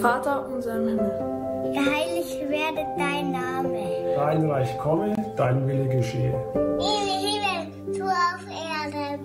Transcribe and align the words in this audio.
Vater 0.00 0.46
unser 0.52 0.76
im 0.76 0.88
Himmel. 0.88 1.10
Geheiligt 1.72 2.40
werde 2.48 2.86
dein 2.98 3.32
Name. 3.32 3.78
Dein 4.14 4.50
Reich 4.50 4.76
komme, 4.78 5.14
dein 5.36 5.66
Wille 5.66 5.88
geschehe. 5.88 6.34
Wie 6.54 6.96
im 7.02 7.08
Himmel, 7.24 7.68
so 7.94 8.04
auf 8.04 8.44
Erden. 8.84 9.20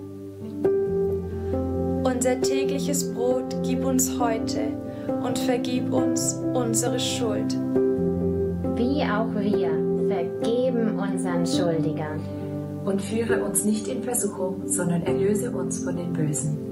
Unser 2.04 2.40
tägliches 2.40 3.12
Brot 3.14 3.54
gib 3.62 3.84
uns 3.84 4.18
heute 4.18 4.68
und 5.22 5.38
vergib 5.38 5.92
uns 5.92 6.40
unsere 6.54 6.98
Schuld. 6.98 7.54
Wie 8.76 9.02
auch 9.02 9.28
wir 9.34 9.70
vergeben 10.08 10.98
unseren 10.98 11.46
Schuldigern. 11.46 12.20
Und 12.84 13.00
führe 13.00 13.44
uns 13.44 13.64
nicht 13.64 13.86
in 13.86 14.02
Versuchung, 14.02 14.62
sondern 14.66 15.02
erlöse 15.02 15.50
uns 15.52 15.84
von 15.84 15.96
den 15.96 16.12
Bösen. 16.12 16.71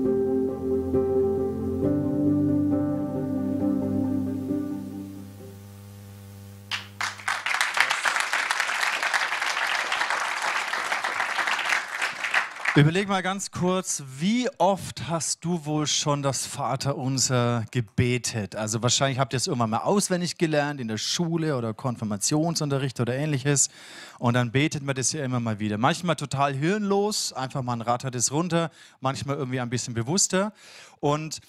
Überleg 12.81 13.07
mal 13.07 13.21
ganz 13.21 13.51
kurz, 13.51 14.01
wie 14.17 14.49
oft 14.57 15.07
hast 15.07 15.45
du 15.45 15.65
wohl 15.65 15.85
schon 15.85 16.23
das 16.23 16.47
Vaterunser 16.47 17.63
gebetet? 17.69 18.55
Also 18.55 18.81
wahrscheinlich 18.81 19.19
habt 19.19 19.33
ihr 19.33 19.37
es 19.37 19.45
irgendwann 19.45 19.69
mal 19.69 19.81
auswendig 19.83 20.39
gelernt 20.39 20.81
in 20.81 20.87
der 20.87 20.97
Schule 20.97 21.55
oder 21.55 21.75
Konfirmationsunterricht 21.75 22.99
oder 22.99 23.13
ähnliches. 23.13 23.69
Und 24.17 24.33
dann 24.33 24.51
betet 24.51 24.81
man 24.81 24.95
das 24.95 25.11
ja 25.11 25.23
immer 25.23 25.39
mal 25.39 25.59
wieder. 25.59 25.77
Manchmal 25.77 26.15
total 26.15 26.55
hirnlos, 26.55 27.33
einfach 27.33 27.61
man 27.61 27.81
rattert 27.81 28.15
es 28.15 28.31
runter, 28.31 28.71
manchmal 28.99 29.35
irgendwie 29.35 29.59
ein 29.59 29.69
bisschen 29.69 29.93
bewusster. 29.93 30.51
Und 30.99 31.39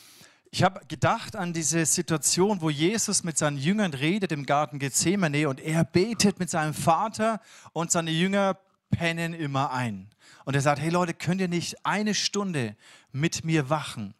ich 0.50 0.62
habe 0.62 0.82
gedacht 0.86 1.34
an 1.34 1.54
diese 1.54 1.86
Situation, 1.86 2.60
wo 2.60 2.68
Jesus 2.68 3.24
mit 3.24 3.38
seinen 3.38 3.56
Jüngern 3.56 3.94
redet 3.94 4.32
im 4.32 4.44
Garten 4.44 4.78
Gethsemane 4.78 5.48
und 5.48 5.60
er 5.60 5.82
betet 5.82 6.38
mit 6.38 6.50
seinem 6.50 6.74
Vater 6.74 7.40
und 7.72 7.90
seine 7.90 8.10
Jünger 8.10 8.58
pennen 8.92 9.34
immer 9.34 9.72
ein. 9.72 10.08
Und 10.44 10.54
er 10.54 10.60
sagt, 10.60 10.80
hey 10.80 10.90
Leute, 10.90 11.14
könnt 11.14 11.40
ihr 11.40 11.48
nicht 11.48 11.84
eine 11.84 12.14
Stunde 12.14 12.76
mit 13.10 13.44
mir 13.44 13.68
wachen? 13.68 14.14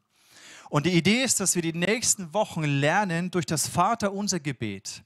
Und 0.69 0.87
die 0.87 0.93
Idee 0.93 1.23
ist, 1.23 1.39
dass 1.39 1.55
wir 1.55 1.63
die 1.63 1.75
nächsten 1.75 2.35
Wochen 2.35 2.65
lernen 2.65 3.31
durch 3.31 3.47
das 3.47 3.69
Vater 3.69 4.13
unser 4.13 4.41
Gebet, 4.41 5.05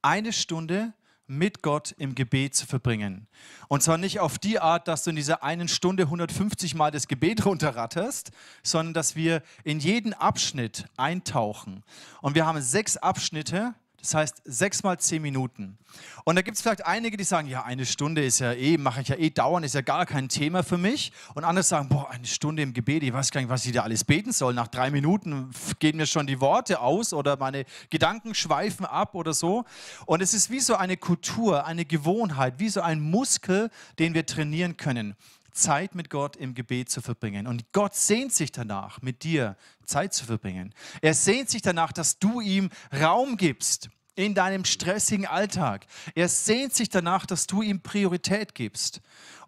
eine 0.00 0.32
Stunde 0.32 0.94
mit 1.26 1.62
Gott 1.62 1.94
im 1.98 2.14
Gebet 2.14 2.54
zu 2.54 2.66
verbringen. 2.66 3.26
Und 3.68 3.82
zwar 3.82 3.98
nicht 3.98 4.20
auf 4.20 4.38
die 4.38 4.60
Art, 4.60 4.86
dass 4.86 5.04
du 5.04 5.10
in 5.10 5.16
dieser 5.16 5.42
einen 5.42 5.68
Stunde 5.68 6.04
150 6.04 6.74
Mal 6.74 6.90
das 6.90 7.08
Gebet 7.08 7.44
runterratterst, 7.46 8.30
sondern 8.62 8.94
dass 8.94 9.16
wir 9.16 9.42
in 9.64 9.80
jeden 9.80 10.14
Abschnitt 10.14 10.86
eintauchen. 10.96 11.82
Und 12.20 12.34
wir 12.34 12.46
haben 12.46 12.60
sechs 12.60 12.96
Abschnitte, 12.96 13.74
das 14.02 14.14
heißt 14.14 14.42
sechs 14.44 14.82
mal 14.82 14.98
zehn 14.98 15.22
Minuten. 15.22 15.78
Und 16.24 16.34
da 16.34 16.42
gibt 16.42 16.56
es 16.56 16.62
vielleicht 16.62 16.84
einige, 16.84 17.16
die 17.16 17.22
sagen, 17.22 17.46
ja, 17.46 17.62
eine 17.62 17.86
Stunde 17.86 18.24
ist 18.24 18.40
ja 18.40 18.52
eh, 18.52 18.76
mache 18.76 19.00
ich 19.00 19.08
ja 19.08 19.16
eh 19.16 19.30
dauernd, 19.30 19.64
ist 19.64 19.76
ja 19.76 19.80
gar 19.80 20.06
kein 20.06 20.28
Thema 20.28 20.64
für 20.64 20.76
mich. 20.76 21.12
Und 21.34 21.44
andere 21.44 21.62
sagen, 21.62 21.88
boah, 21.88 22.10
eine 22.10 22.26
Stunde 22.26 22.62
im 22.62 22.72
Gebet, 22.72 23.04
ich 23.04 23.12
weiß 23.12 23.30
gar 23.30 23.40
nicht, 23.40 23.50
was 23.50 23.64
ich 23.64 23.72
da 23.72 23.82
alles 23.82 24.02
beten 24.02 24.32
soll. 24.32 24.54
Nach 24.54 24.66
drei 24.66 24.90
Minuten 24.90 25.50
gehen 25.78 25.96
mir 25.96 26.06
schon 26.06 26.26
die 26.26 26.40
Worte 26.40 26.80
aus 26.80 27.12
oder 27.12 27.36
meine 27.36 27.64
Gedanken 27.90 28.34
schweifen 28.34 28.86
ab 28.86 29.14
oder 29.14 29.32
so. 29.34 29.64
Und 30.04 30.20
es 30.20 30.34
ist 30.34 30.50
wie 30.50 30.60
so 30.60 30.74
eine 30.74 30.96
Kultur, 30.96 31.64
eine 31.64 31.84
Gewohnheit, 31.84 32.58
wie 32.58 32.68
so 32.70 32.80
ein 32.80 33.00
Muskel, 33.00 33.70
den 34.00 34.14
wir 34.14 34.26
trainieren 34.26 34.76
können. 34.76 35.14
Zeit 35.52 35.94
mit 35.94 36.10
Gott 36.10 36.36
im 36.36 36.54
Gebet 36.54 36.90
zu 36.90 37.00
verbringen. 37.00 37.46
Und 37.46 37.72
Gott 37.72 37.94
sehnt 37.94 38.32
sich 38.32 38.52
danach, 38.52 39.02
mit 39.02 39.22
dir 39.22 39.56
Zeit 39.84 40.14
zu 40.14 40.24
verbringen. 40.24 40.74
Er 41.00 41.14
sehnt 41.14 41.50
sich 41.50 41.62
danach, 41.62 41.92
dass 41.92 42.18
du 42.18 42.40
ihm 42.40 42.70
Raum 42.92 43.36
gibst 43.36 43.90
in 44.14 44.34
deinem 44.34 44.64
stressigen 44.64 45.26
Alltag. 45.26 45.86
Er 46.14 46.28
sehnt 46.28 46.74
sich 46.74 46.88
danach, 46.88 47.26
dass 47.26 47.46
du 47.46 47.62
ihm 47.62 47.80
Priorität 47.80 48.54
gibst. 48.54 49.00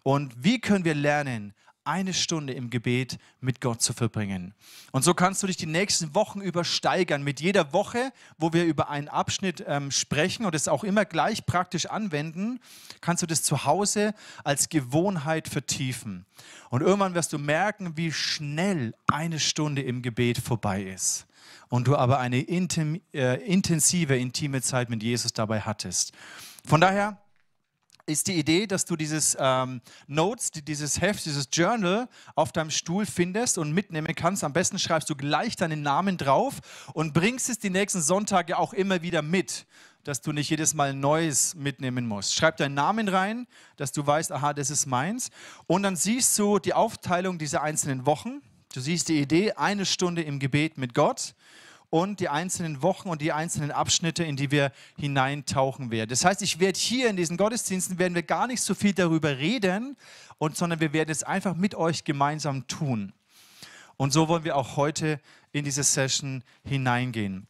Und 0.03 0.43
wie 0.43 0.59
können 0.59 0.85
wir 0.85 0.95
lernen, 0.95 1.53
eine 1.85 2.13
Stunde 2.13 2.53
im 2.53 2.69
Gebet 2.69 3.17
mit 3.39 3.61
Gott 3.61 3.81
zu 3.81 3.93
verbringen. 3.93 4.53
Und 4.91 5.03
so 5.03 5.13
kannst 5.13 5.41
du 5.43 5.47
dich 5.47 5.57
die 5.57 5.65
nächsten 5.65 6.15
Wochen 6.15 6.41
übersteigern. 6.41 7.23
Mit 7.23 7.39
jeder 7.39 7.73
Woche, 7.73 8.11
wo 8.37 8.53
wir 8.53 8.65
über 8.65 8.89
einen 8.89 9.07
Abschnitt 9.07 9.63
ähm, 9.67 9.91
sprechen 9.91 10.45
und 10.45 10.55
es 10.55 10.67
auch 10.67 10.83
immer 10.83 11.05
gleich 11.05 11.45
praktisch 11.45 11.85
anwenden, 11.85 12.59
kannst 13.01 13.23
du 13.23 13.27
das 13.27 13.43
zu 13.43 13.65
Hause 13.65 14.13
als 14.43 14.69
Gewohnheit 14.69 15.47
vertiefen. 15.47 16.25
Und 16.69 16.81
irgendwann 16.81 17.13
wirst 17.13 17.33
du 17.33 17.37
merken, 17.37 17.95
wie 17.95 18.11
schnell 18.11 18.93
eine 19.07 19.39
Stunde 19.39 19.81
im 19.81 20.01
Gebet 20.01 20.39
vorbei 20.39 20.83
ist. 20.83 21.27
Und 21.69 21.87
du 21.87 21.95
aber 21.95 22.19
eine 22.19 22.41
intim, 22.41 23.01
äh, 23.13 23.41
intensive, 23.45 24.17
intime 24.17 24.61
Zeit 24.61 24.89
mit 24.89 25.03
Jesus 25.03 25.33
dabei 25.33 25.61
hattest. 25.61 26.13
Von 26.65 26.81
daher, 26.81 27.17
ist 28.05 28.27
die 28.27 28.37
Idee, 28.37 28.67
dass 28.67 28.85
du 28.85 28.95
dieses 28.95 29.35
ähm, 29.39 29.81
Notes, 30.07 30.51
dieses 30.51 31.01
Heft, 31.01 31.25
dieses 31.25 31.47
Journal 31.51 32.07
auf 32.35 32.51
deinem 32.51 32.69
Stuhl 32.69 33.05
findest 33.05 33.57
und 33.57 33.71
mitnehmen 33.71 34.13
kannst. 34.15 34.43
Am 34.43 34.53
besten 34.53 34.77
schreibst 34.77 35.09
du 35.09 35.15
gleich 35.15 35.55
deinen 35.55 35.81
Namen 35.81 36.17
drauf 36.17 36.59
und 36.93 37.13
bringst 37.13 37.49
es 37.49 37.59
die 37.59 37.69
nächsten 37.69 38.01
Sonntage 38.01 38.57
auch 38.57 38.73
immer 38.73 39.01
wieder 39.01 39.21
mit, 39.21 39.65
dass 40.03 40.21
du 40.21 40.31
nicht 40.31 40.49
jedes 40.49 40.75
Mal 40.75 40.93
Neues 40.93 41.55
mitnehmen 41.55 42.07
musst. 42.07 42.35
Schreib 42.35 42.57
deinen 42.57 42.75
Namen 42.75 43.07
rein, 43.07 43.47
dass 43.75 43.91
du 43.91 44.05
weißt, 44.05 44.31
aha, 44.31 44.53
das 44.53 44.69
ist 44.69 44.85
meins. 44.85 45.31
Und 45.65 45.83
dann 45.83 45.95
siehst 45.95 46.37
du 46.37 46.59
die 46.59 46.73
Aufteilung 46.73 47.39
dieser 47.39 47.63
einzelnen 47.63 48.05
Wochen. 48.05 48.41
Du 48.71 48.81
siehst 48.81 49.09
die 49.09 49.19
Idee, 49.19 49.53
eine 49.53 49.85
Stunde 49.85 50.21
im 50.21 50.37
Gebet 50.37 50.77
mit 50.77 50.93
Gott 50.93 51.33
und 51.95 52.19
die 52.19 52.27
einzelnen 52.27 52.81
Wochen 52.81 53.07
und 53.07 53.21
die 53.21 53.31
einzelnen 53.31 53.71
Abschnitte, 53.71 54.25
in 54.25 54.35
die 54.35 54.51
wir 54.51 54.73
hineintauchen 54.97 55.91
werden. 55.91 56.09
Das 56.09 56.25
heißt, 56.25 56.41
ich 56.41 56.59
werde 56.59 56.77
hier 56.77 57.09
in 57.09 57.15
diesen 57.15 57.37
Gottesdiensten 57.37 57.97
werden 57.97 58.15
wir 58.15 58.23
gar 58.23 58.47
nicht 58.47 58.61
so 58.61 58.75
viel 58.75 58.91
darüber 58.91 59.37
reden, 59.37 59.95
und, 60.37 60.57
sondern 60.57 60.81
wir 60.81 60.91
werden 60.91 61.09
es 61.09 61.23
einfach 61.23 61.55
mit 61.55 61.73
euch 61.73 62.03
gemeinsam 62.03 62.67
tun. 62.67 63.13
Und 63.95 64.11
so 64.11 64.27
wollen 64.27 64.43
wir 64.43 64.57
auch 64.57 64.75
heute 64.75 65.21
in 65.53 65.63
diese 65.63 65.83
Session 65.83 66.43
hineingehen. 66.65 67.47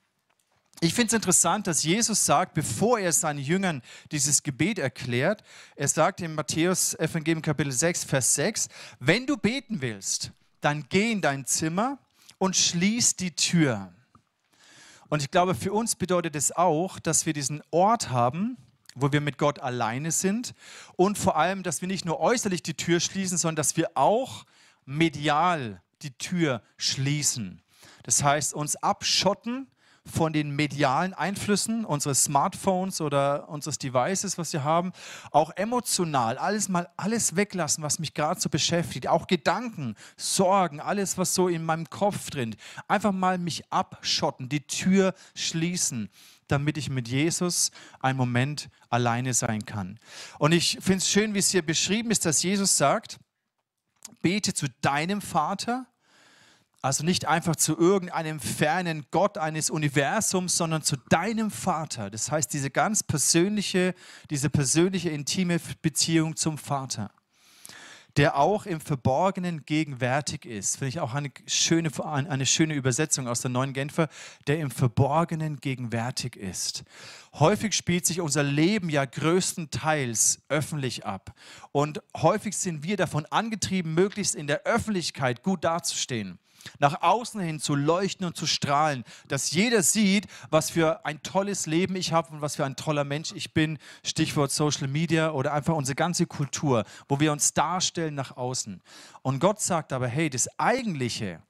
Ich 0.80 0.94
finde 0.94 1.08
es 1.08 1.14
interessant, 1.14 1.66
dass 1.66 1.82
Jesus 1.82 2.24
sagt, 2.24 2.54
bevor 2.54 3.00
er 3.00 3.14
seinen 3.14 3.40
Jüngern 3.40 3.82
dieses 4.12 4.44
Gebet 4.44 4.78
erklärt, 4.78 5.42
er 5.76 5.88
sagt 5.88 6.22
im 6.22 6.36
Matthäus 6.36 6.94
Evangelium 6.94 7.42
Kapitel 7.42 7.72
6, 7.72 8.04
Vers 8.04 8.36
6, 8.36 8.68
wenn 9.00 9.26
du 9.26 9.38
beten 9.38 9.82
willst, 9.82 10.34
dann 10.62 10.86
geh 10.88 11.12
in 11.12 11.22
dein 11.22 11.48
Zimmer 11.48 11.98
und 12.38 12.56
schließ 12.56 13.16
die 13.16 13.36
Tür. 13.36 13.92
Und 15.10 15.22
ich 15.22 15.32
glaube, 15.32 15.56
für 15.56 15.72
uns 15.72 15.96
bedeutet 15.96 16.36
es 16.36 16.52
auch, 16.52 17.00
dass 17.00 17.26
wir 17.26 17.34
diesen 17.34 17.62
Ort 17.72 18.10
haben, 18.10 18.58
wo 18.96 19.12
wir 19.12 19.22
mit 19.22 19.38
Gott 19.38 19.60
alleine 19.60 20.12
sind 20.12 20.54
und 20.96 21.18
vor 21.18 21.38
allem, 21.38 21.64
dass 21.64 21.82
wir 21.82 21.88
nicht 21.88 22.06
nur 22.06 22.20
äußerlich 22.20 22.64
die 22.64 22.76
Tür 22.76 23.00
schließen, 23.00 23.38
sondern 23.38 23.58
dass 23.58 23.78
wir 23.78 23.92
auch 23.96 24.46
medial 24.86 25.82
die 26.02 26.12
Tür 26.12 26.62
schließen. 26.78 27.62
Das 28.04 28.24
heißt, 28.24 28.54
uns 28.54 28.76
abschotten 28.78 29.68
von 30.06 30.34
den 30.34 30.52
medialen 30.52 31.14
Einflüssen 31.14 31.84
unseres 31.84 32.26
Smartphones 32.26 33.02
oder 33.02 33.50
unseres 33.50 33.78
Devices, 33.78 34.38
was 34.38 34.54
wir 34.54 34.64
haben, 34.64 34.92
auch 35.32 35.52
emotional, 35.56 36.38
alles 36.38 36.70
mal 36.70 36.90
alles 36.96 37.36
weglassen, 37.36 37.84
was 37.84 38.00
mich 38.00 38.14
gerade 38.14 38.40
so 38.40 38.50
beschäftigt, 38.50 39.08
auch 39.08 39.28
Gedanken, 39.28 39.96
Sorgen, 40.16 40.80
alles, 40.80 41.18
was 41.18 41.34
so 41.34 41.48
in 41.48 41.66
meinem 41.66 41.90
Kopf 41.90 42.30
drin, 42.30 42.56
einfach 42.88 43.12
mal 43.12 43.38
mich 43.38 43.72
abschotten, 43.72 44.50
die 44.50 44.66
Tür 44.68 45.14
schließen 45.34 46.10
damit 46.48 46.78
ich 46.78 46.92
mit 46.92 47.08
Jesus 47.08 47.72
einen 48.00 48.18
Moment 48.18 48.70
alleine 48.90 49.34
sein 49.34 49.66
kann. 49.66 50.00
Und 50.38 50.52
ich 50.52 50.78
finde 50.80 50.98
es 51.00 51.10
schön, 51.10 51.34
wie 51.34 51.40
es 51.40 51.50
hier 51.50 51.66
beschrieben 51.66 52.12
ist, 52.12 52.24
dass 52.24 52.44
Jesus 52.44 52.78
sagt, 52.78 53.18
bete 54.22 54.54
zu 54.54 54.68
deinem 54.82 55.22
Vater 55.22 55.88
also 56.86 57.04
nicht 57.04 57.28
einfach 57.28 57.56
zu 57.56 57.76
irgendeinem 57.76 58.40
fernen 58.40 59.08
Gott 59.10 59.40
eines 59.40 59.72
Universums, 59.72 60.56
sondern 60.56 60.84
zu 60.84 60.98
deinem 61.10 61.50
Vater. 61.50 62.12
Das 62.12 62.30
heißt, 62.30 62.54
diese 62.54 62.70
ganz 62.70 63.02
persönliche, 63.02 63.96
diese 64.30 64.52
persönliche, 64.52 65.10
intime 65.10 65.60
Beziehung 65.82 66.36
zum 66.36 66.60
Vater, 66.60 67.10
der 68.18 68.38
auch 68.38 68.68
im 68.68 68.80
Verborgenen 68.80 69.66
gegenwärtig 69.66 70.46
ist. 70.46 70.78
Finde 70.78 70.90
ich 70.90 71.00
auch 71.00 71.16
eine 71.16 71.32
schöne, 71.48 71.90
eine 72.06 72.46
schöne 72.46 72.76
Übersetzung 72.76 73.28
aus 73.28 73.42
der 73.42 73.50
neuen 73.50 73.74
Genfer, 73.74 74.08
der 74.46 74.60
im 74.60 74.70
Verborgenen 74.70 75.60
gegenwärtig 75.60 76.36
ist. 76.36 76.84
Häufig 77.34 77.74
spielt 77.74 78.06
sich 78.06 78.22
unser 78.22 78.44
Leben 78.44 78.92
ja 78.92 79.06
größtenteils 79.06 80.44
öffentlich 80.50 81.04
ab. 81.04 81.34
Und 81.72 82.04
häufig 82.16 82.56
sind 82.56 82.84
wir 82.84 82.96
davon 82.96 83.26
angetrieben, 83.26 83.96
möglichst 83.96 84.36
in 84.36 84.46
der 84.46 84.66
Öffentlichkeit 84.66 85.42
gut 85.42 85.64
dazustehen. 85.64 86.38
Nach 86.80 87.02
außen 87.02 87.42
hin 87.42 87.60
zu 87.60 87.76
leuchten 87.76 88.26
und 88.26 88.36
zu 88.36 88.48
strahlen, 88.48 89.04
dass 89.28 89.52
jeder 89.52 89.84
sieht, 89.84 90.28
was 90.50 90.70
für 90.70 91.06
ein 91.06 91.22
tolles 91.24 91.66
Leben 91.66 91.96
ich 91.96 92.12
habe 92.12 92.32
und 92.32 92.42
was 92.42 92.56
für 92.56 92.66
ein 92.66 92.76
toller 92.76 93.04
Mensch 93.04 93.32
ich 93.34 93.54
bin. 93.54 93.78
Stichwort 94.04 94.52
Social 94.52 94.88
Media 94.88 95.32
oder 95.32 95.54
einfach 95.54 95.76
unsere 95.76 95.96
ganze 95.96 96.26
Kultur, 96.26 96.86
wo 97.08 97.20
wir 97.20 97.32
uns 97.32 97.54
darstellen 97.54 98.16
nach 98.16 98.38
außen. 98.38 98.82
Und 99.22 99.40
Gott 99.40 99.62
sagt 99.62 99.94
aber, 99.94 100.08
hey, 100.08 100.30
das 100.30 100.48
eigentliche, 100.60 101.42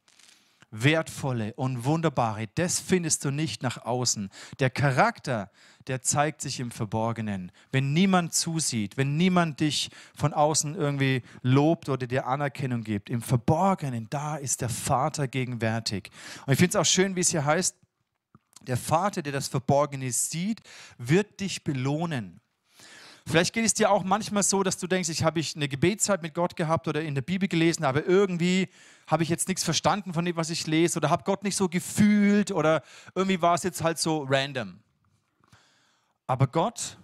Wertvolle 0.72 1.54
und 1.54 1.86
Wunderbare, 1.86 2.48
das 2.56 2.80
findest 2.80 3.24
du 3.26 3.32
nicht 3.32 3.64
nach 3.64 3.86
außen. 3.86 4.30
Der 4.60 4.70
Charakter, 4.70 5.50
der 5.88 6.02
zeigt 6.02 6.42
sich 6.42 6.60
im 6.60 6.72
Verborgenen. 6.72 7.52
Wenn 7.72 7.94
niemand 7.94 8.34
zusieht, 8.34 8.98
wenn 8.98 9.18
niemand 9.18 9.60
dich 9.60 9.90
von 10.16 10.34
außen 10.34 10.76
irgendwie 10.76 11.22
lobt 11.42 11.90
oder 11.90 12.08
dir 12.08 12.28
Anerkennung 12.28 12.84
gibt, 12.84 13.10
im 13.10 13.22
Verborgenen, 13.22 14.08
da 14.10 14.36
ist 14.36 14.62
der 14.62 14.70
Vater 14.70 15.28
gegenwärtig. 15.28 16.10
Und 16.46 16.54
ich 16.54 16.60
finde 16.60 16.78
es 16.78 16.82
auch 16.82 16.90
schön, 16.90 17.16
wie 17.16 17.22
es 17.22 17.30
hier 17.30 17.46
heißt, 17.46 17.76
der 18.62 18.78
Vater, 18.78 19.22
der 19.22 19.34
das 19.34 19.48
Verborgene 19.48 20.12
sieht, 20.12 20.62
wird 20.98 21.40
dich 21.40 21.64
belohnen. 21.64 22.42
Vielleicht 23.28 23.54
geht 23.54 23.66
es 23.66 23.74
dir 23.74 23.90
auch 23.90 24.04
manchmal 24.04 24.44
so, 24.44 24.62
dass 24.62 24.78
du 24.78 24.86
denkst, 24.86 25.10
ich 25.10 25.24
habe 25.24 25.42
eine 25.56 25.68
Gebetszeit 25.68 26.22
mit 26.22 26.36
Gott 26.36 26.56
gehabt 26.56 26.88
oder 26.88 27.02
in 27.02 27.16
der 27.16 27.24
Bibel 27.24 27.50
gelesen, 27.50 27.84
aber 27.84 28.06
irgendwie 28.06 28.70
habe 29.08 29.24
ich 29.24 29.30
jetzt 29.30 29.48
nichts 29.48 29.64
verstanden 29.64 30.14
von 30.14 30.26
dem, 30.26 30.36
was 30.36 30.52
ich 30.52 30.68
lese 30.68 30.98
oder 30.98 31.10
habe 31.10 31.24
Gott 31.24 31.44
nicht 31.44 31.56
so 31.56 31.68
gefühlt 31.68 32.52
oder 32.52 32.84
irgendwie 33.16 33.42
war 33.42 33.56
es 33.56 33.64
jetzt 33.64 33.84
halt 33.84 33.98
so 33.98 34.26
random. 34.30 34.80
Aber 36.28 36.48
Gott 36.48 36.98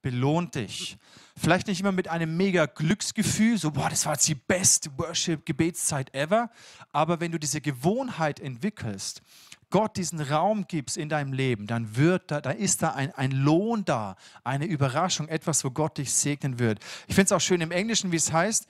belohnt 0.00 0.54
dich. 0.54 0.96
Vielleicht 1.36 1.66
nicht 1.66 1.80
immer 1.80 1.90
mit 1.90 2.06
einem 2.06 2.36
mega 2.36 2.66
Glücksgefühl, 2.66 3.58
so, 3.58 3.72
boah, 3.72 3.90
das 3.90 4.06
war 4.06 4.12
jetzt 4.12 4.28
die 4.28 4.36
beste 4.36 4.96
Worship-Gebetszeit 4.96 6.14
ever. 6.14 6.50
Aber 6.92 7.18
wenn 7.18 7.32
du 7.32 7.38
diese 7.38 7.60
Gewohnheit 7.60 8.38
entwickelst, 8.38 9.22
Gott 9.70 9.96
diesen 9.96 10.20
Raum 10.20 10.66
gibst 10.68 10.96
in 10.96 11.08
deinem 11.08 11.32
Leben, 11.32 11.66
dann 11.66 11.96
wird 11.96 12.30
da, 12.30 12.40
da 12.40 12.50
ist 12.50 12.82
da 12.82 12.92
ein, 12.92 13.12
ein 13.12 13.32
Lohn 13.32 13.84
da, 13.84 14.16
eine 14.44 14.66
Überraschung, 14.66 15.28
etwas, 15.28 15.64
wo 15.64 15.70
Gott 15.70 15.98
dich 15.98 16.12
segnen 16.12 16.58
wird. 16.58 16.78
Ich 17.08 17.14
finde 17.14 17.26
es 17.26 17.32
auch 17.32 17.40
schön 17.40 17.60
im 17.60 17.72
Englischen, 17.72 18.12
wie 18.12 18.16
es 18.16 18.32
heißt, 18.32 18.66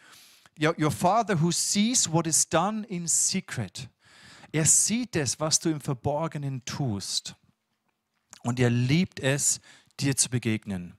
your, 0.59 0.75
your 0.79 0.91
Father 0.91 1.41
who 1.41 1.51
sees 1.51 2.11
what 2.11 2.27
is 2.27 2.49
done 2.49 2.87
in 2.87 3.07
secret. 3.07 3.89
Er 4.53 4.65
sieht 4.65 5.17
es, 5.17 5.39
was 5.39 5.61
du 5.61 5.69
im 5.69 5.81
Verborgenen 5.81 6.65
tust. 6.65 7.37
Und 8.43 8.59
er 8.59 8.71
liebt 8.71 9.21
es, 9.21 9.61
dir 10.01 10.17
zu 10.17 10.31
begegnen. 10.31 10.95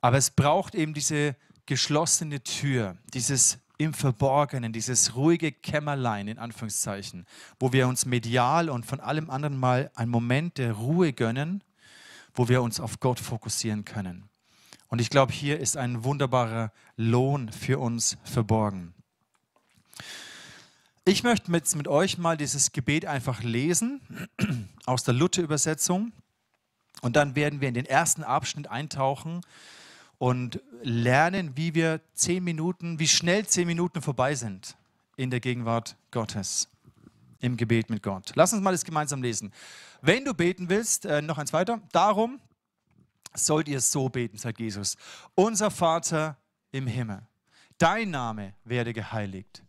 Aber 0.00 0.18
es 0.18 0.30
braucht 0.30 0.74
eben 0.74 0.94
diese 0.94 1.36
geschlossene 1.66 2.42
Tür, 2.42 2.96
dieses 3.12 3.58
im 3.78 3.92
Verborgenen, 3.92 4.72
dieses 4.72 5.16
ruhige 5.16 5.52
Kämmerlein 5.52 6.28
in 6.28 6.38
Anführungszeichen, 6.38 7.26
wo 7.58 7.72
wir 7.72 7.88
uns 7.88 8.06
medial 8.06 8.70
und 8.70 8.86
von 8.86 9.00
allem 9.00 9.30
anderen 9.30 9.58
mal 9.58 9.90
einen 9.94 10.10
Moment 10.10 10.58
der 10.58 10.72
Ruhe 10.72 11.12
gönnen, 11.12 11.62
wo 12.34 12.48
wir 12.48 12.62
uns 12.62 12.80
auf 12.80 13.00
Gott 13.00 13.20
fokussieren 13.20 13.84
können. 13.84 14.28
Und 14.88 15.00
ich 15.00 15.10
glaube, 15.10 15.32
hier 15.32 15.58
ist 15.58 15.76
ein 15.76 16.04
wunderbarer 16.04 16.72
Lohn 16.96 17.50
für 17.50 17.78
uns 17.78 18.16
verborgen. 18.22 18.94
Ich 21.04 21.22
möchte 21.22 21.50
mit, 21.50 21.74
mit 21.74 21.88
euch 21.88 22.16
mal 22.16 22.36
dieses 22.36 22.72
Gebet 22.72 23.04
einfach 23.04 23.42
lesen 23.42 24.00
aus 24.86 25.04
der 25.04 25.14
Luther-Übersetzung. 25.14 26.12
Und 27.02 27.16
dann 27.16 27.34
werden 27.34 27.60
wir 27.60 27.68
in 27.68 27.74
den 27.74 27.86
ersten 27.86 28.22
Abschnitt 28.22 28.68
eintauchen 28.68 29.42
und 30.24 30.62
lernen, 30.82 31.54
wie 31.54 31.74
wir 31.74 32.00
zehn 32.14 32.42
Minuten, 32.42 32.98
wie 32.98 33.08
schnell 33.08 33.44
zehn 33.44 33.66
Minuten 33.66 34.00
vorbei 34.00 34.34
sind 34.34 34.74
in 35.16 35.28
der 35.28 35.38
Gegenwart 35.38 35.98
Gottes, 36.12 36.70
im 37.40 37.58
Gebet 37.58 37.90
mit 37.90 38.02
Gott. 38.02 38.32
Lass 38.34 38.54
uns 38.54 38.62
mal 38.62 38.70
das 38.70 38.86
gemeinsam 38.86 39.20
lesen. 39.20 39.52
Wenn 40.00 40.24
du 40.24 40.32
beten 40.32 40.70
willst, 40.70 41.04
äh, 41.04 41.20
noch 41.20 41.36
eins 41.36 41.52
weiter, 41.52 41.82
darum 41.92 42.40
sollt 43.34 43.68
ihr 43.68 43.82
so 43.82 44.08
beten, 44.08 44.38
sagt 44.38 44.60
Jesus. 44.60 44.96
Unser 45.34 45.70
Vater 45.70 46.38
im 46.72 46.86
Himmel, 46.86 47.20
dein 47.76 48.08
Name 48.08 48.54
werde 48.64 48.94
geheiligt, 48.94 49.62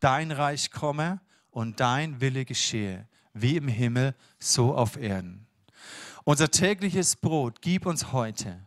dein 0.00 0.32
Reich 0.32 0.72
komme 0.72 1.20
und 1.52 1.78
dein 1.78 2.20
Wille 2.20 2.44
geschehe, 2.44 3.06
wie 3.32 3.56
im 3.56 3.68
Himmel, 3.68 4.16
so 4.40 4.74
auf 4.74 4.96
Erden. 4.96 5.46
Unser 6.24 6.50
tägliches 6.50 7.14
Brot 7.14 7.62
gib 7.62 7.86
uns 7.86 8.10
heute 8.10 8.66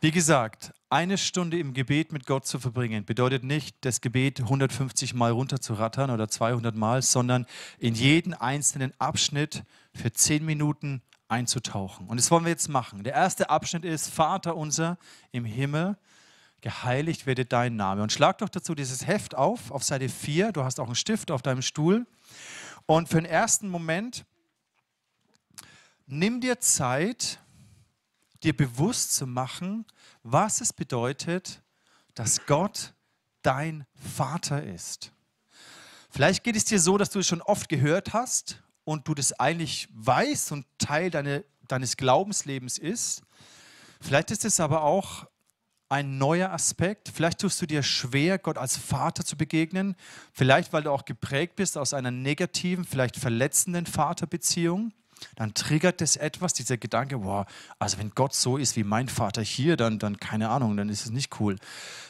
Wie 0.00 0.10
gesagt, 0.10 0.74
eine 0.90 1.16
Stunde 1.16 1.58
im 1.58 1.72
Gebet 1.72 2.12
mit 2.12 2.26
Gott 2.26 2.46
zu 2.46 2.60
verbringen, 2.60 3.06
bedeutet 3.06 3.44
nicht, 3.44 3.76
das 3.80 4.02
Gebet 4.02 4.40
150 4.40 5.14
Mal 5.14 5.32
runterzurattern 5.32 6.10
oder 6.10 6.28
200 6.28 6.76
Mal, 6.76 7.00
sondern 7.00 7.46
in 7.78 7.94
jeden 7.94 8.34
einzelnen 8.34 8.92
Abschnitt 8.98 9.64
für 9.94 10.12
10 10.12 10.44
Minuten 10.44 11.00
einzutauchen. 11.28 12.08
Und 12.08 12.20
das 12.20 12.30
wollen 12.30 12.44
wir 12.44 12.50
jetzt 12.50 12.68
machen. 12.68 13.04
Der 13.04 13.14
erste 13.14 13.48
Abschnitt 13.48 13.86
ist, 13.86 14.10
Vater 14.10 14.56
unser 14.56 14.98
im 15.32 15.46
Himmel, 15.46 15.96
geheiligt 16.60 17.24
werde 17.24 17.46
dein 17.46 17.76
Name. 17.76 18.02
Und 18.02 18.12
schlag 18.12 18.36
doch 18.38 18.50
dazu 18.50 18.74
dieses 18.74 19.06
Heft 19.06 19.34
auf, 19.34 19.70
auf 19.70 19.82
Seite 19.82 20.10
4. 20.10 20.52
Du 20.52 20.62
hast 20.62 20.78
auch 20.78 20.86
einen 20.86 20.94
Stift 20.94 21.30
auf 21.30 21.40
deinem 21.40 21.62
Stuhl. 21.62 22.06
Und 22.84 23.08
für 23.08 23.16
den 23.16 23.24
ersten 23.24 23.70
Moment, 23.70 24.26
nimm 26.06 26.42
dir 26.42 26.60
Zeit, 26.60 27.40
dir 28.46 28.56
bewusst 28.56 29.14
zu 29.14 29.26
machen, 29.26 29.84
was 30.22 30.60
es 30.60 30.72
bedeutet, 30.72 31.62
dass 32.14 32.46
Gott 32.46 32.94
dein 33.42 33.86
Vater 33.94 34.62
ist. 34.62 35.12
Vielleicht 36.10 36.44
geht 36.44 36.56
es 36.56 36.64
dir 36.64 36.80
so, 36.80 36.96
dass 36.96 37.10
du 37.10 37.18
es 37.18 37.26
schon 37.26 37.42
oft 37.42 37.68
gehört 37.68 38.12
hast 38.12 38.62
und 38.84 39.08
du 39.08 39.14
das 39.14 39.32
eigentlich 39.34 39.88
weißt 39.92 40.52
und 40.52 40.64
Teil 40.78 41.10
deine, 41.10 41.44
deines 41.68 41.96
Glaubenslebens 41.96 42.78
ist. 42.78 43.22
Vielleicht 44.00 44.30
ist 44.30 44.44
es 44.44 44.60
aber 44.60 44.82
auch 44.82 45.26
ein 45.88 46.18
neuer 46.18 46.50
Aspekt. 46.52 47.10
Vielleicht 47.12 47.40
tust 47.40 47.60
du 47.60 47.66
dir 47.66 47.82
schwer, 47.82 48.38
Gott 48.38 48.58
als 48.58 48.76
Vater 48.76 49.24
zu 49.24 49.36
begegnen. 49.36 49.96
Vielleicht, 50.32 50.72
weil 50.72 50.84
du 50.84 50.90
auch 50.90 51.04
geprägt 51.04 51.56
bist 51.56 51.76
aus 51.76 51.94
einer 51.94 52.10
negativen, 52.10 52.84
vielleicht 52.84 53.16
verletzenden 53.16 53.86
Vaterbeziehung 53.86 54.92
dann 55.34 55.54
triggert 55.54 56.02
es 56.02 56.16
etwas, 56.16 56.52
dieser 56.52 56.76
Gedanke, 56.76 57.22
wow, 57.22 57.46
also 57.78 57.98
wenn 57.98 58.10
Gott 58.10 58.34
so 58.34 58.56
ist 58.56 58.76
wie 58.76 58.84
mein 58.84 59.08
Vater 59.08 59.42
hier, 59.42 59.76
dann, 59.76 59.98
dann 59.98 60.18
keine 60.18 60.50
Ahnung, 60.50 60.76
dann 60.76 60.88
ist 60.88 61.04
es 61.04 61.10
nicht 61.10 61.40
cool. 61.40 61.56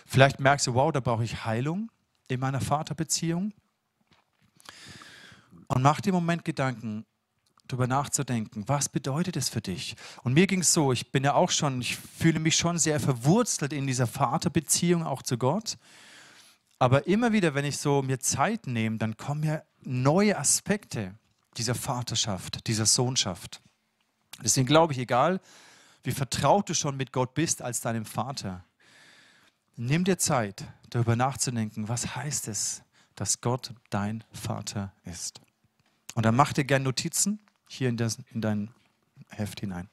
Vielleicht 0.06 0.40
merkst 0.40 0.66
du, 0.66 0.74
wow, 0.74 0.92
da 0.92 1.00
brauche 1.00 1.24
ich 1.24 1.44
Heilung 1.44 1.90
in 2.28 2.40
meiner 2.40 2.60
Vaterbeziehung. 2.60 3.52
Und 5.68 5.82
mach 5.82 6.00
dir 6.00 6.10
im 6.10 6.16
Moment 6.16 6.44
Gedanken, 6.44 7.04
darüber 7.66 7.86
nachzudenken, 7.88 8.64
was 8.68 8.88
bedeutet 8.88 9.36
es 9.36 9.48
für 9.48 9.60
dich? 9.60 9.96
Und 10.22 10.34
mir 10.34 10.46
ging 10.46 10.60
es 10.60 10.72
so, 10.72 10.92
ich 10.92 11.10
bin 11.10 11.24
ja 11.24 11.34
auch 11.34 11.50
schon, 11.50 11.80
ich 11.80 11.96
fühle 11.96 12.38
mich 12.38 12.56
schon 12.56 12.78
sehr 12.78 13.00
verwurzelt 13.00 13.72
in 13.72 13.86
dieser 13.86 14.06
Vaterbeziehung 14.06 15.04
auch 15.04 15.22
zu 15.22 15.36
Gott. 15.36 15.76
Aber 16.78 17.06
immer 17.06 17.32
wieder, 17.32 17.54
wenn 17.54 17.64
ich 17.64 17.78
so 17.78 18.02
mir 18.02 18.20
Zeit 18.20 18.66
nehme, 18.66 18.98
dann 18.98 19.16
kommen 19.16 19.40
mir 19.40 19.64
neue 19.82 20.38
Aspekte 20.38 21.14
dieser 21.56 21.74
Vaterschaft, 21.74 22.66
dieser 22.66 22.86
Sohnschaft. 22.86 23.60
Deswegen 24.42 24.66
glaube 24.66 24.92
ich, 24.92 24.98
egal 24.98 25.40
wie 26.02 26.12
vertraut 26.12 26.68
du 26.68 26.74
schon 26.74 26.96
mit 26.96 27.12
Gott 27.12 27.34
bist 27.34 27.62
als 27.62 27.80
deinem 27.80 28.04
Vater, 28.04 28.64
nimm 29.74 30.04
dir 30.04 30.18
Zeit, 30.18 30.64
darüber 30.90 31.16
nachzudenken, 31.16 31.88
was 31.88 32.14
heißt 32.14 32.46
es, 32.48 32.82
dass 33.16 33.40
Gott 33.40 33.74
dein 33.90 34.22
Vater 34.32 34.92
ist. 35.04 35.40
Und 36.14 36.24
dann 36.24 36.36
mach 36.36 36.52
dir 36.52 36.64
gerne 36.64 36.84
Notizen 36.84 37.40
hier 37.68 37.88
in, 37.88 37.96
das, 37.96 38.18
in 38.32 38.40
dein 38.40 38.70
Heft 39.30 39.60
hinein. 39.60 39.88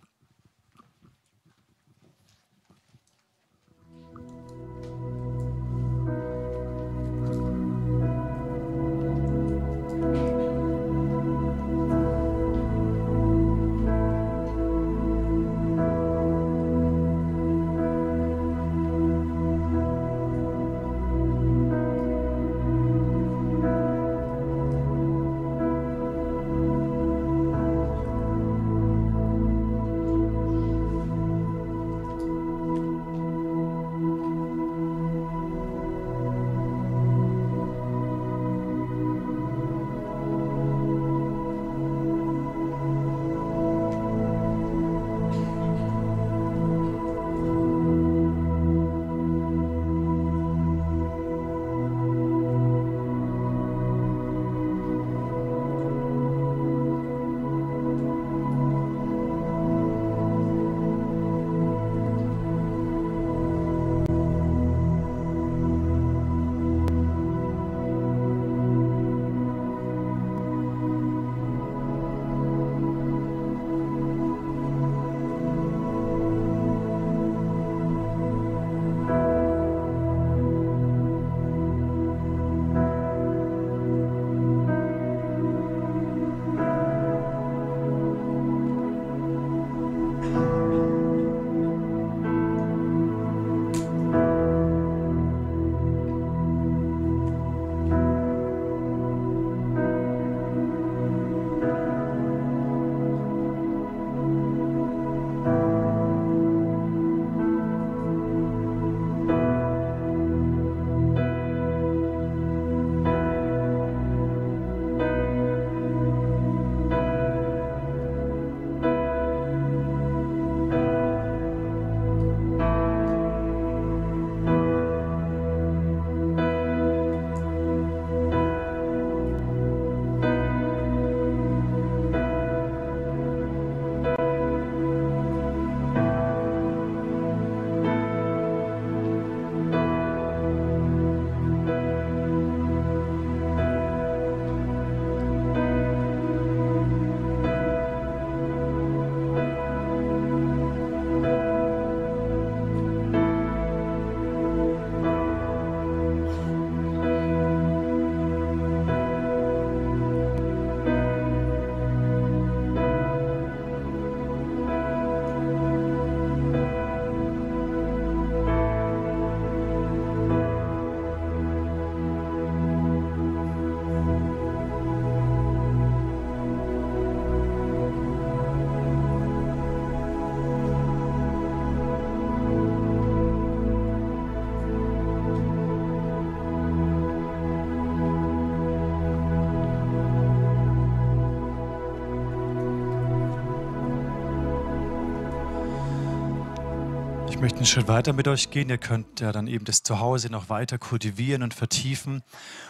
Möchte 197.43 197.57
einen 197.57 197.65
Schritt 197.65 197.89
weiter 197.89 198.13
mit 198.13 198.29
euch 198.29 198.51
gehen. 198.51 198.69
Ihr 198.69 198.77
könnt 198.77 199.19
ja 199.19 199.33
dann 199.33 199.47
eben 199.47 199.65
das 199.65 199.83
Zuhause 199.83 200.29
noch 200.29 200.47
weiter 200.47 200.77
kultivieren 200.77 201.43
und 201.43 201.53
vertiefen. 201.53 202.23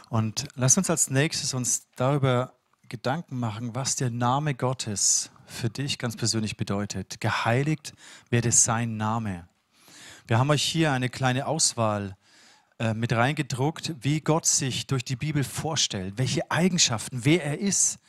Und 0.10 0.48
lasst 0.56 0.80
uns 0.80 0.90
als 0.90 1.12
nächstes 1.12 1.54
uns 1.54 1.90
darüber 1.96 2.54
Gedanken 2.90 3.38
machen, 3.38 3.76
was 3.76 3.98
der 3.98 4.10
Name 4.10 4.56
Gottes 4.56 5.30
für 5.46 5.70
dich 5.70 6.00
ganz 6.00 6.18
persönlich 6.18 6.58
bedeutet. 6.58 7.22
Geheiligt 7.22 7.94
werde 8.32 8.52
sein 8.52 8.98
Name. 8.98 9.48
Wir 10.26 10.40
haben 10.40 10.50
euch 10.50 10.64
hier 10.64 10.92
eine 10.92 11.10
kleine 11.10 11.46
Auswahl 11.46 12.18
äh, 12.80 12.96
mit 12.96 13.14
reingedruckt, 13.14 13.94
wie 14.02 14.22
Gott 14.22 14.48
sich 14.48 14.88
durch 14.88 15.06
die 15.06 15.18
Bibel 15.18 15.44
vorstellt, 15.44 16.16
welche 16.18 16.50
Eigenschaften, 16.50 17.26
wer 17.26 17.46
er 17.46 17.60
ist. 17.60 18.00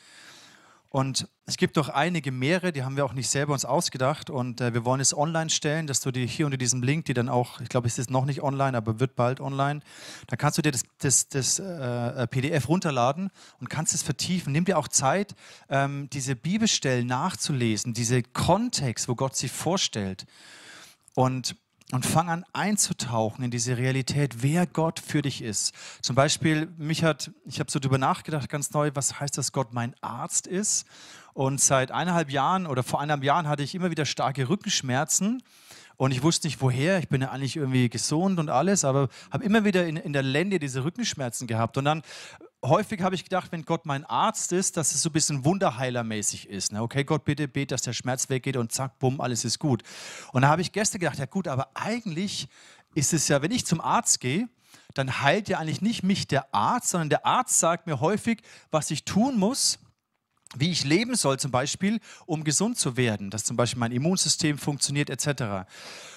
Und 0.94 1.26
es 1.44 1.56
gibt 1.56 1.74
noch 1.74 1.88
einige 1.88 2.30
mehrere, 2.30 2.70
die 2.70 2.84
haben 2.84 2.96
wir 2.96 3.04
auch 3.04 3.14
nicht 3.14 3.28
selber 3.28 3.52
uns 3.52 3.64
ausgedacht. 3.64 4.30
Und 4.30 4.60
äh, 4.60 4.74
wir 4.74 4.84
wollen 4.84 5.00
es 5.00 5.12
online 5.12 5.50
stellen, 5.50 5.88
dass 5.88 6.00
du 6.00 6.12
dir 6.12 6.24
hier 6.24 6.46
unter 6.46 6.56
diesem 6.56 6.84
Link, 6.84 7.06
die 7.06 7.14
dann 7.14 7.28
auch, 7.28 7.60
ich 7.60 7.68
glaube, 7.68 7.88
es 7.88 7.98
ist 7.98 8.12
noch 8.12 8.24
nicht 8.24 8.44
online, 8.44 8.76
aber 8.76 9.00
wird 9.00 9.16
bald 9.16 9.40
online, 9.40 9.80
da 10.28 10.36
kannst 10.36 10.56
du 10.56 10.62
dir 10.62 10.70
das, 10.70 10.84
das, 10.98 11.28
das 11.28 11.58
äh, 11.58 11.64
äh 11.64 12.26
PDF 12.28 12.68
runterladen 12.68 13.30
und 13.58 13.68
kannst 13.68 13.92
es 13.92 14.04
vertiefen. 14.04 14.52
Nimm 14.52 14.66
dir 14.66 14.78
auch 14.78 14.86
Zeit, 14.86 15.34
ähm, 15.68 16.08
diese 16.12 16.36
Bibelstellen 16.36 17.08
nachzulesen, 17.08 17.92
diese 17.92 18.22
Kontext, 18.22 19.08
wo 19.08 19.16
Gott 19.16 19.34
sie 19.34 19.48
vorstellt. 19.48 20.26
Und 21.16 21.56
und 21.92 22.06
fang 22.06 22.28
an 22.28 22.44
einzutauchen 22.52 23.44
in 23.44 23.50
diese 23.50 23.76
Realität, 23.76 24.42
wer 24.42 24.66
Gott 24.66 25.00
für 25.00 25.22
dich 25.22 25.42
ist. 25.42 25.74
Zum 26.00 26.16
Beispiel, 26.16 26.66
mich 26.78 27.04
hat, 27.04 27.30
ich 27.44 27.60
habe 27.60 27.70
so 27.70 27.78
darüber 27.78 27.98
nachgedacht, 27.98 28.48
ganz 28.48 28.72
neu, 28.72 28.90
was 28.94 29.20
heißt 29.20 29.36
das, 29.36 29.52
Gott 29.52 29.72
mein 29.72 29.94
Arzt 30.00 30.46
ist. 30.46 30.86
Und 31.34 31.60
seit 31.60 31.90
eineinhalb 31.90 32.30
Jahren 32.30 32.66
oder 32.66 32.82
vor 32.82 33.00
eineinhalb 33.00 33.24
Jahren 33.24 33.48
hatte 33.48 33.62
ich 33.62 33.74
immer 33.74 33.90
wieder 33.90 34.06
starke 34.06 34.48
Rückenschmerzen. 34.48 35.42
Und 35.96 36.10
ich 36.10 36.22
wusste 36.22 36.48
nicht 36.48 36.60
woher. 36.60 36.98
Ich 36.98 37.08
bin 37.08 37.20
ja 37.20 37.30
eigentlich 37.30 37.56
irgendwie 37.56 37.88
gesund 37.88 38.40
und 38.40 38.50
alles, 38.50 38.84
aber 38.84 39.08
habe 39.30 39.44
immer 39.44 39.64
wieder 39.64 39.86
in, 39.86 39.96
in 39.96 40.12
der 40.12 40.22
Lände 40.22 40.58
diese 40.58 40.84
Rückenschmerzen 40.84 41.46
gehabt. 41.46 41.76
Und 41.76 41.84
dann 41.84 42.02
häufig 42.64 43.02
habe 43.02 43.14
ich 43.14 43.24
gedacht, 43.24 43.52
wenn 43.52 43.64
Gott 43.64 43.86
mein 43.86 44.04
Arzt 44.04 44.52
ist, 44.52 44.76
dass 44.76 44.94
es 44.94 45.02
so 45.02 45.10
ein 45.10 45.12
bisschen 45.12 45.44
wunderheilermäßig 45.44 46.48
ist. 46.48 46.72
Ne? 46.72 46.82
Okay, 46.82 47.04
Gott, 47.04 47.24
bitte 47.24 47.46
bet, 47.48 47.70
dass 47.70 47.82
der 47.82 47.92
Schmerz 47.92 48.28
weggeht 48.30 48.56
und 48.56 48.72
zack, 48.72 48.98
bumm, 48.98 49.20
alles 49.20 49.44
ist 49.44 49.58
gut. 49.58 49.82
Und 50.32 50.42
da 50.42 50.48
habe 50.48 50.62
ich 50.62 50.72
gestern 50.72 51.00
gedacht, 51.00 51.18
ja 51.18 51.26
gut, 51.26 51.48
aber 51.48 51.68
eigentlich 51.74 52.48
ist 52.94 53.12
es 53.12 53.28
ja, 53.28 53.42
wenn 53.42 53.50
ich 53.50 53.66
zum 53.66 53.80
Arzt 53.80 54.20
gehe, 54.20 54.48
dann 54.94 55.20
heilt 55.20 55.48
ja 55.48 55.58
eigentlich 55.58 55.82
nicht 55.82 56.02
mich 56.02 56.26
der 56.26 56.54
Arzt, 56.54 56.90
sondern 56.90 57.10
der 57.10 57.26
Arzt 57.26 57.58
sagt 57.58 57.86
mir 57.86 58.00
häufig, 58.00 58.42
was 58.70 58.90
ich 58.90 59.04
tun 59.04 59.36
muss, 59.36 59.78
wie 60.56 60.70
ich 60.70 60.84
leben 60.84 61.16
soll 61.16 61.38
zum 61.38 61.50
Beispiel, 61.50 62.00
um 62.26 62.44
gesund 62.44 62.78
zu 62.78 62.96
werden, 62.96 63.30
dass 63.30 63.44
zum 63.44 63.56
Beispiel 63.56 63.80
mein 63.80 63.92
Immunsystem 63.92 64.56
funktioniert 64.58 65.10
etc. 65.10 65.66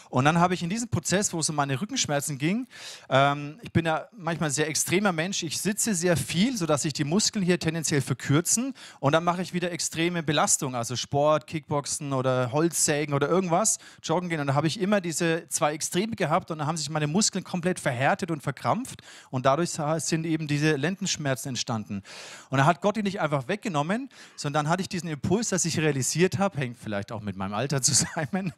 Und 0.09 0.25
dann 0.25 0.39
habe 0.39 0.53
ich 0.53 0.63
in 0.63 0.69
diesem 0.69 0.89
Prozess, 0.89 1.33
wo 1.33 1.39
es 1.39 1.49
um 1.49 1.55
meine 1.55 1.79
Rückenschmerzen 1.79 2.37
ging, 2.37 2.67
ähm, 3.09 3.59
ich 3.61 3.71
bin 3.71 3.85
ja 3.85 4.07
manchmal 4.11 4.49
ein 4.49 4.53
sehr 4.53 4.67
extremer 4.67 5.11
Mensch, 5.11 5.43
ich 5.43 5.59
sitze 5.59 5.95
sehr 5.95 6.17
viel, 6.17 6.57
sodass 6.57 6.81
sich 6.81 6.93
die 6.93 7.03
Muskeln 7.03 7.43
hier 7.43 7.59
tendenziell 7.59 8.01
verkürzen 8.01 8.73
und 8.99 9.13
dann 9.13 9.23
mache 9.23 9.41
ich 9.41 9.53
wieder 9.53 9.71
extreme 9.71 10.23
Belastung, 10.23 10.75
also 10.75 10.95
Sport, 10.95 11.47
Kickboxen 11.47 12.13
oder 12.13 12.51
Holzsägen 12.51 13.13
oder 13.13 13.29
irgendwas, 13.29 13.77
joggen 14.03 14.29
gehen 14.29 14.39
und 14.39 14.47
da 14.47 14.53
habe 14.53 14.67
ich 14.67 14.79
immer 14.79 15.01
diese 15.01 15.47
zwei 15.49 15.73
Extreme 15.73 16.15
gehabt 16.15 16.51
und 16.51 16.59
dann 16.59 16.67
haben 16.67 16.77
sich 16.77 16.89
meine 16.89 17.07
Muskeln 17.07 17.43
komplett 17.43 17.79
verhärtet 17.79 18.31
und 18.31 18.43
verkrampft 18.43 19.01
und 19.29 19.45
dadurch 19.45 19.71
sind 19.99 20.25
eben 20.25 20.47
diese 20.47 20.75
Lendenschmerzen 20.75 21.49
entstanden. 21.49 22.03
Und 22.49 22.57
da 22.57 22.65
hat 22.65 22.81
Gott 22.81 22.95
die 22.95 23.03
nicht 23.03 23.21
einfach 23.21 23.47
weggenommen, 23.47 24.09
sondern 24.35 24.57
dann 24.57 24.71
hatte 24.71 24.81
ich 24.81 24.89
diesen 24.89 25.09
Impuls, 25.09 25.49
dass 25.49 25.65
ich 25.65 25.79
realisiert 25.79 26.39
habe, 26.39 26.57
hängt 26.57 26.77
vielleicht 26.77 27.11
auch 27.11 27.21
mit 27.21 27.35
meinem 27.35 27.53
Alter 27.53 27.81
zusammen, 27.83 28.53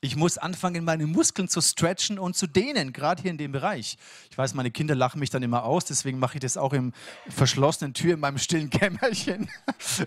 ich 0.00 0.16
muss 0.16 0.36
anfangen, 0.36 0.84
meine 0.94 1.08
Muskeln 1.08 1.48
zu 1.48 1.60
stretchen 1.60 2.20
und 2.20 2.36
zu 2.36 2.46
dehnen, 2.46 2.92
gerade 2.92 3.20
hier 3.20 3.32
in 3.32 3.36
dem 3.36 3.50
Bereich. 3.50 3.98
Ich 4.30 4.38
weiß, 4.38 4.54
meine 4.54 4.70
Kinder 4.70 4.94
lachen 4.94 5.18
mich 5.18 5.28
dann 5.28 5.42
immer 5.42 5.64
aus, 5.64 5.84
deswegen 5.84 6.20
mache 6.20 6.34
ich 6.34 6.40
das 6.40 6.56
auch 6.56 6.72
im 6.72 6.92
verschlossenen 7.28 7.94
Tür 7.94 8.14
in 8.14 8.20
meinem 8.20 8.38
stillen 8.38 8.70
Kämmerchen. 8.70 9.50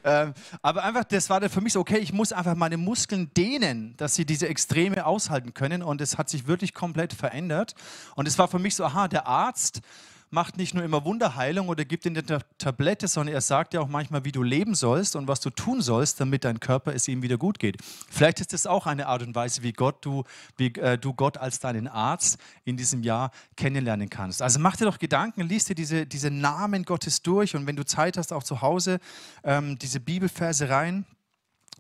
ähm, 0.05 0.33
aber 0.61 0.85
einfach, 0.85 1.03
das 1.03 1.29
war 1.29 1.41
dann 1.41 1.49
für 1.49 1.59
mich 1.59 1.73
so, 1.73 1.81
okay, 1.81 1.97
ich 1.97 2.13
muss 2.13 2.31
einfach 2.31 2.55
meine 2.55 2.77
Muskeln 2.77 3.33
dehnen, 3.35 3.95
dass 3.97 4.15
sie 4.15 4.25
diese 4.25 4.47
Extreme 4.47 5.05
aushalten 5.05 5.53
können. 5.53 5.83
Und 5.83 5.99
es 5.99 6.17
hat 6.17 6.29
sich 6.29 6.47
wirklich 6.47 6.73
komplett 6.73 7.11
verändert. 7.11 7.75
Und 8.15 8.25
es 8.25 8.37
war 8.37 8.47
für 8.47 8.59
mich 8.59 8.73
so, 8.73 8.85
aha, 8.85 9.09
der 9.09 9.27
Arzt 9.27 9.81
macht 10.29 10.57
nicht 10.57 10.73
nur 10.73 10.83
immer 10.83 11.05
Wunderheilung 11.05 11.69
oder 11.69 11.85
gibt 11.85 12.05
dir 12.05 12.09
eine 12.09 12.41
Tablette, 12.57 13.07
sondern 13.07 13.33
er 13.35 13.41
sagt 13.41 13.73
dir 13.73 13.81
auch 13.81 13.87
manchmal, 13.87 14.25
wie 14.25 14.31
du 14.31 14.43
leben 14.43 14.75
sollst 14.75 15.15
und 15.15 15.27
was 15.27 15.39
du 15.39 15.49
tun 15.49 15.81
sollst, 15.81 16.19
damit 16.19 16.43
dein 16.43 16.59
Körper 16.59 16.93
es 16.93 17.07
ihm 17.07 17.21
wieder 17.21 17.37
gut 17.37 17.59
geht. 17.59 17.77
Vielleicht 18.09 18.39
ist 18.39 18.53
das 18.53 18.67
auch 18.67 18.85
eine 18.85 19.07
Art 19.07 19.23
und 19.23 19.35
Weise, 19.35 19.63
wie 19.63 19.73
Gott 19.73 20.03
du, 20.03 20.23
wie 20.57 20.67
äh, 20.75 20.97
du 20.97 21.13
Gott 21.13 21.37
als 21.37 21.59
deinen 21.59 21.87
Arzt 21.87 22.39
in 22.65 22.77
diesem 22.77 23.03
Jahr 23.03 23.31
kennenlernen 23.55 24.09
kannst. 24.09 24.41
Also 24.41 24.59
mach 24.59 24.75
dir 24.75 24.85
doch 24.85 24.99
Gedanken, 24.99 25.41
liest 25.41 25.69
dir 25.69 25.75
diese, 25.75 26.05
diese 26.05 26.29
Namen 26.29 26.83
Gottes 26.83 27.21
durch 27.21 27.55
und 27.55 27.65
wenn 27.67 27.75
du 27.75 27.85
Zeit 27.85 28.17
hast, 28.17 28.33
auch 28.33 28.43
zu 28.43 28.61
Hause 28.61 28.99
ähm, 29.43 29.77
diese 29.79 29.99
Bibelverse 29.99 30.69
rein 30.69 31.05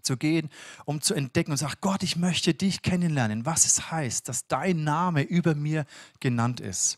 zu 0.01 0.17
gehen, 0.17 0.49
um 0.85 1.01
zu 1.01 1.13
entdecken 1.13 1.51
und 1.51 1.57
sag, 1.57 1.81
Gott, 1.81 2.01
ich 2.01 2.15
möchte 2.15 2.53
dich 2.53 2.81
kennenlernen, 2.81 3.45
was 3.45 3.65
es 3.65 3.91
heißt, 3.91 4.29
dass 4.29 4.47
dein 4.47 4.83
Name 4.83 5.21
über 5.21 5.53
mir 5.53 5.85
genannt 6.19 6.59
ist. 6.61 6.97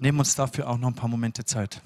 Nehmen 0.00 0.18
uns 0.18 0.34
dafür 0.34 0.68
auch 0.68 0.78
noch 0.78 0.88
ein 0.88 0.94
paar 0.94 1.08
Momente 1.08 1.44
Zeit. 1.44 1.80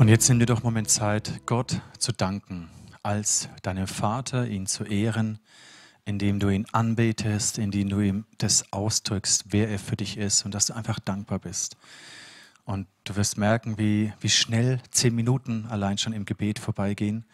Und 0.00 0.08
jetzt 0.08 0.30
nimm 0.30 0.38
dir 0.38 0.46
doch 0.46 0.60
einen 0.60 0.64
Moment 0.64 0.88
Zeit, 0.88 1.42
Gott 1.44 1.82
zu 1.98 2.12
danken, 2.12 2.70
als 3.02 3.50
deinem 3.60 3.86
Vater, 3.86 4.46
ihn 4.46 4.64
zu 4.64 4.84
ehren, 4.84 5.40
indem 6.06 6.40
du 6.40 6.48
ihn 6.48 6.64
anbetest, 6.72 7.58
indem 7.58 7.90
du 7.90 8.00
ihm 8.00 8.24
das 8.38 8.72
ausdrückst, 8.72 9.44
wer 9.50 9.68
er 9.68 9.78
für 9.78 9.96
dich 9.96 10.16
ist 10.16 10.46
und 10.46 10.54
dass 10.54 10.64
du 10.64 10.74
einfach 10.74 11.00
dankbar 11.00 11.38
bist. 11.38 11.76
Und 12.64 12.86
du 13.04 13.14
wirst 13.16 13.36
merken, 13.36 13.76
wie, 13.76 14.14
wie 14.20 14.30
schnell 14.30 14.80
zehn 14.90 15.14
Minuten 15.14 15.66
allein 15.66 15.98
schon 15.98 16.14
im 16.14 16.24
Gebet 16.24 16.58
vorbeigehen. 16.58 17.26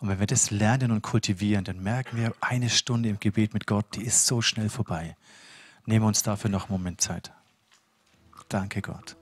Und 0.00 0.08
wenn 0.08 0.18
wir 0.18 0.26
das 0.26 0.50
lernen 0.50 0.92
und 0.92 1.02
kultivieren, 1.02 1.66
dann 1.66 1.82
merken 1.82 2.16
wir, 2.16 2.32
eine 2.40 2.70
Stunde 2.70 3.10
im 3.10 3.20
Gebet 3.20 3.52
mit 3.52 3.66
Gott, 3.66 3.94
die 3.94 4.04
ist 4.04 4.26
so 4.26 4.40
schnell 4.40 4.70
vorbei. 4.70 5.18
Nehmen 5.84 6.04
wir 6.04 6.08
uns 6.08 6.22
dafür 6.22 6.48
noch 6.48 6.70
einen 6.70 6.78
Moment 6.78 7.02
Zeit. 7.02 7.30
Danke 8.48 8.80
Gott. 8.80 9.18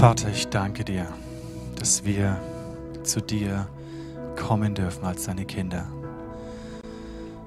Vater, 0.00 0.30
ich 0.30 0.48
danke 0.48 0.82
dir, 0.82 1.06
dass 1.78 2.06
wir 2.06 2.40
zu 3.02 3.20
dir 3.20 3.68
kommen 4.34 4.74
dürfen 4.74 5.04
als 5.04 5.24
deine 5.24 5.44
Kinder. 5.44 5.86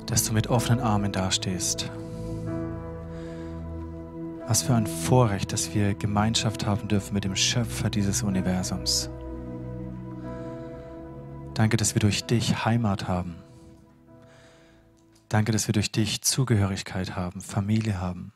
Dass 0.05 0.25
du 0.25 0.33
mit 0.33 0.45
offenen 0.51 0.79
Armen 0.79 1.11
dastehst. 1.11 1.89
Was 4.45 4.61
für 4.61 4.75
ein 4.75 4.85
Vorrecht, 4.85 5.51
dass 5.51 5.73
wir 5.73 5.95
Gemeinschaft 5.95 6.67
haben 6.67 6.87
dürfen 6.87 7.15
mit 7.15 7.23
dem 7.23 7.35
Schöpfer 7.35 7.89
dieses 7.89 8.21
Universums. 8.21 9.09
Danke, 11.55 11.75
dass 11.77 11.95
wir 11.95 12.01
durch 12.01 12.23
dich 12.25 12.65
Heimat 12.65 13.07
haben. 13.07 13.33
Danke, 15.27 15.53
dass 15.53 15.67
wir 15.67 15.73
durch 15.73 15.91
dich 15.91 16.21
Zugehörigkeit 16.21 17.15
haben, 17.15 17.41
Familie 17.41 17.99
haben. 17.99 18.31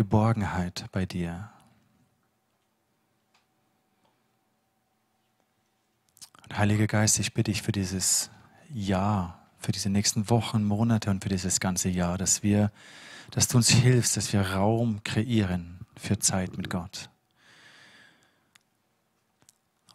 Geborgenheit 0.00 0.86
bei 0.92 1.04
dir. 1.04 1.50
Und 6.42 6.56
Heiliger 6.56 6.86
Geist, 6.86 7.18
ich 7.18 7.34
bitte 7.34 7.50
dich 7.50 7.60
für 7.60 7.72
dieses 7.72 8.30
Jahr, 8.72 9.46
für 9.58 9.72
diese 9.72 9.90
nächsten 9.90 10.30
Wochen, 10.30 10.64
Monate 10.64 11.10
und 11.10 11.22
für 11.22 11.28
dieses 11.28 11.60
ganze 11.60 11.90
Jahr, 11.90 12.16
dass 12.16 12.42
wir, 12.42 12.72
dass 13.30 13.48
du 13.48 13.58
uns 13.58 13.68
hilfst, 13.68 14.16
dass 14.16 14.32
wir 14.32 14.40
Raum 14.40 15.04
kreieren 15.04 15.80
für 15.98 16.18
Zeit 16.18 16.56
mit 16.56 16.70
Gott. 16.70 17.10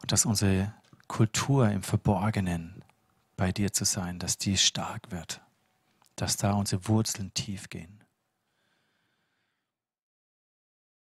Und 0.04 0.12
dass 0.12 0.26
unsere 0.26 0.72
Kultur 1.08 1.72
im 1.72 1.82
Verborgenen 1.82 2.84
bei 3.38 3.52
dir 3.52 3.74
zu 3.74 3.86
sein, 3.86 4.20
dass 4.20 4.38
die 4.38 4.58
stark 4.60 5.10
wird, 5.10 5.42
dass 6.16 6.38
da 6.38 6.54
unsere 6.54 6.88
Wurzeln 6.88 7.34
tief 7.34 7.72
gehen. 7.72 8.05